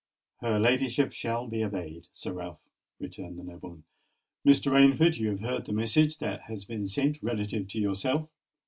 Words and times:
"Her 0.37 0.57
ladyship 0.59 1.13
shall 1.13 1.45
be 1.47 1.63
obeyed, 1.63 2.07
Sir 2.11 2.33
Ralph," 2.33 2.57
returned 2.99 3.37
the 3.37 3.43
nobleman. 3.43 3.83
"Mr. 4.43 4.71
Rainford, 4.71 5.17
you 5.19 5.29
have 5.29 5.41
heard 5.41 5.65
the 5.67 5.73
message 5.73 6.17
that 6.17 6.41
has 6.47 6.65
been 6.65 6.87
sent 6.87 7.21
relative 7.21 7.67
to 7.67 7.79
yourself." 7.79 8.27